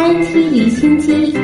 [0.00, 1.36] IT 离心机，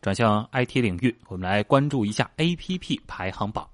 [0.00, 3.66] 转向 IT 领域，我们来关注一下 APP 排行榜。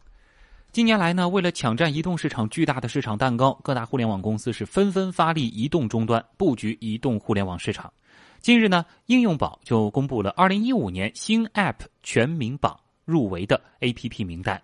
[0.70, 7.92] 近年来呢，为了抢占移动市场巨大的市场蛋糕，各大互联网公司是纷纷发力移动终端，布局移动互联网市场。
[8.40, 14.62] 近日呢，应用宝就公布了2015年新 App 全民榜入围的 APP 名单。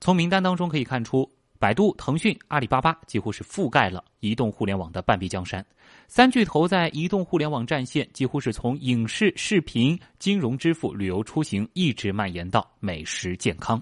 [0.00, 1.30] 从名单当中可以看出，
[1.62, 5.64] 百度、腾讯、阿里巴巴几乎是覆盖了移动互联网的半壁江山。
[6.08, 13.80] 三巨头在移动互联网战线，几乎是从影视、视频、金融支付、旅游出行，一直蔓延到美食健康。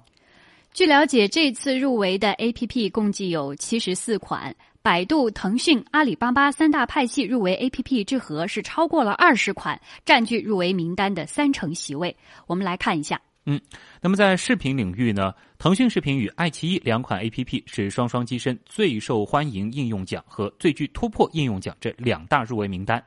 [0.74, 12.14] 据了解，这次入围的 APP 共计有七十四款，百度、腾讯、阿里巴巴三大派系入围 APP 之和是超过了二十款，占据入围名单的三成席位。
[12.46, 13.18] 我们来看一下。
[13.52, 13.60] 嗯，
[14.00, 23.04] 那么在视频领域呢，腾讯视频与爱奇艺两款 A P P 是双双跻身最受欢迎应用奖和最具突破应用奖这两大入围名单。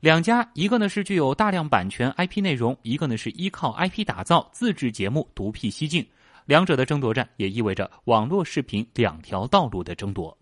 [0.00, 6.04] 两家，一个呢是具有大量版权 I P 内容，一个呢是依靠 I P 打造自制节目独辟蹊径。
[6.44, 10.36] 两者的争夺战也意味着网络视频两条道路的争夺。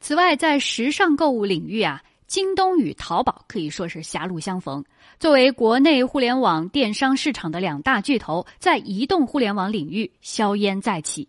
[0.00, 2.02] 此外，在时尚购物领域啊。
[2.26, 4.84] 京东与淘宝可以说是狭路相逢。
[5.18, 11.28] 作为国内互联网电商市场的两大巨头，在移动互联网领域硝烟再起。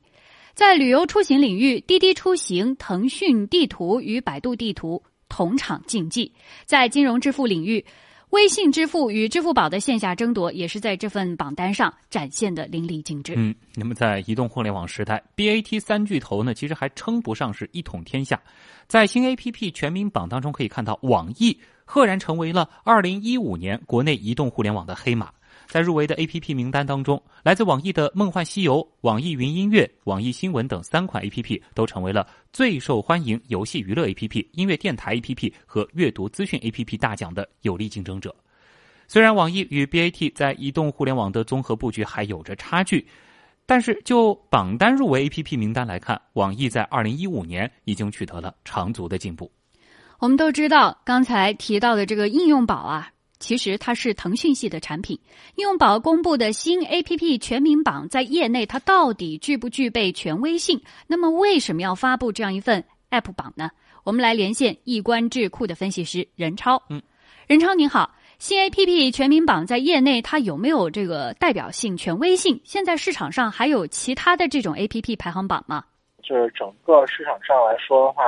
[0.53, 6.31] 在旅游出行领域，滴滴出行、腾讯地图与百度地图同场竞技；
[6.65, 7.85] 在金融支付领域，
[8.31, 13.33] 微信支付与支付宝的线下争夺也是在这份榜单上展现的淋漓尽致。
[13.37, 18.41] 嗯，那么在移动互联网时代，BAT 三巨头呢，其实还称不上是一统天下。
[18.85, 25.31] 在新 APP 全民榜当中，可以看到网易赫然成为了二零一五年国内移动互联网的黑马。
[25.67, 36.59] 在入围的 A P P 名单当中，来自网易的《梦幻西游》、网易云音乐、网易新闻等三款 A P P 都成为了最受欢迎游戏娱乐 A P P、音乐电台 A P P 和阅读资讯
[36.63, 38.33] A P P 大奖的有力竞争者。
[39.07, 43.07] 虽然网易与 B A T 在移动互联网的综合布局还有着差距，
[43.65, 49.51] 但是就榜单入围 A P P 名单来看，网易在2015年已经取得了长足的进步。
[50.19, 53.11] 我们都知道，刚才提到的这个应用宝啊。
[53.39, 55.19] 其实它是腾讯系的产品。
[55.55, 60.81] 应用宝公布的新 A P P 全民榜，在业内它到底具不具备权威性？
[61.07, 63.69] 那么为什么要发布这样一份 App 榜呢？
[64.03, 66.81] 我们来连线易观智库的分析师任超。
[66.89, 67.01] 嗯，
[67.45, 72.61] 任超您好，新 A P P 全民榜在业内它有没有这个代表性、权威性？
[72.63, 75.83] 现在市场上还有其他的这种 A P P 排行榜吗？
[76.23, 78.23] 就是整个市场上来说的话，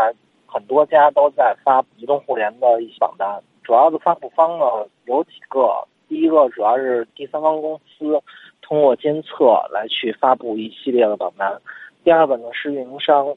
[0.45, 3.27] 很多家都在发移动互联的一些榜单。
[3.69, 4.65] 主要的发布方呢
[5.05, 8.19] 有几个，第一个主要是第三方公司
[8.63, 11.55] 通过监测来去发布一系列的榜单，
[12.03, 13.27] 第二个呢是运营商，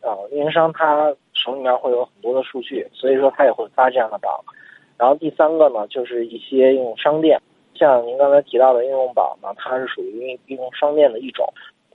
[0.00, 4.42] 呃，运营商他手里面会有很多的数据，所以说他也会发这样的榜，
[4.96, 7.38] 然后第三个呢就是一些应用商店，
[7.74, 11.46] 像您刚才提到的应用宝呢，它是属于应用商店的一种，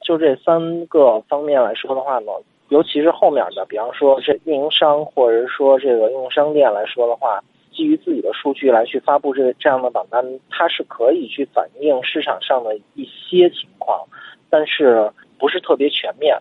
[0.02, 2.32] 就这三个方面来说的话呢，
[2.70, 7.44] 尤其是后面的，比方说这运营商或者说这个应用商店来说的话。
[7.78, 14.04] 基于自己的数据来去发布这这样的榜单，它是可以去反映市场上的一些情况，
[14.50, 16.36] 但是不是特别全面。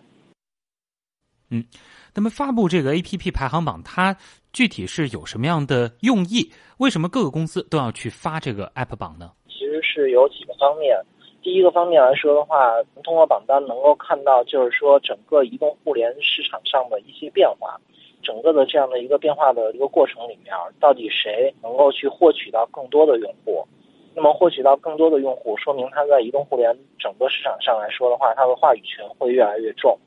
[1.51, 1.63] 嗯，
[2.15, 4.17] 那么发布这个 A P P 排行榜，它
[4.51, 6.51] 具体是有什么样的用意？
[6.79, 9.31] 为什么各个公司都要去发这个 App 榜呢？
[9.47, 10.97] 其实是有几个方面。
[11.43, 17.79] 第一个方面来说的话，通过榜单能够看到，就是说整个移动互联市场上的一些变化。
[18.27, 23.65] 整个的这样的一个变化的一个过程里面，到底谁能够去获取到更多的用户？
[24.13, 29.97] 那么获取到更多的用户，说明它在移动互联整个市场上来说的话，它的话语权会越来越重。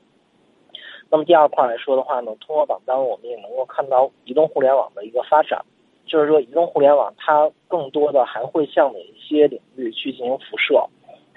[1.09, 5.65] 那么第二块来说的话呢，通过榜单我们也能够看到移动互联网的一个发展，
[6.05, 10.85] 就是说移动互联网它更多的还会向哪一些领域去进行辐射？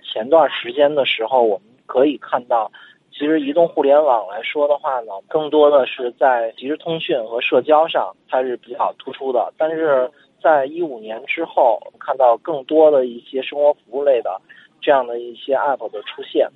[0.03, 2.71] 前段时间的时候，我们可以看到。
[3.17, 9.53] 其实移动互联网来说的话呢，更多的是在即时通讯和社交上它是比较突出的。
[9.57, 10.11] 但是
[10.43, 14.41] 在一五年之后，我们看到更多的一些生活服务类的
[14.81, 16.51] 这样的一些 App 的出现。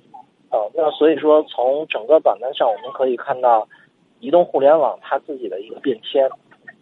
[0.51, 3.65] 呃，那所以说从整个榜单上我们可以看到
[4.19, 6.29] 移动互联网它自己的一个变迁。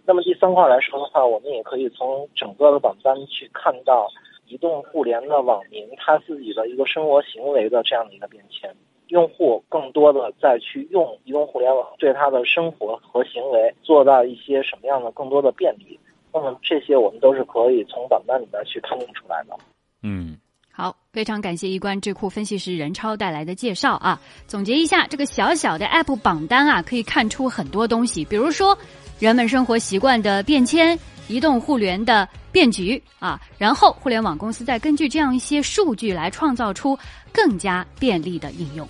[0.07, 4.07] 那么第三块来说的话，我们也可以从整个的榜单去看到
[4.47, 8.73] 移动互联的网民他自己的一个生活行为的这样的一个变迁。
[9.09, 15.99] 用户更多的再去用移动互联网，对他的生活和行为做到一些什么样的更多的便利？
[16.33, 19.57] 那么这些我们都是可以从榜单里面去看定出来的。
[20.03, 20.37] 嗯，
[20.69, 24.21] 好，非常感谢一关智库分析师任超带来的介绍啊！
[24.45, 28.77] 总结一下，这个小小的 App 榜单啊，可以看出很多东西，比如说
[29.19, 36.95] 人们生活习惯的变迁、移动互联的变局啊，然后互联网公司再根据这样一些数据来创造出
[37.33, 38.85] 更加便利的应用。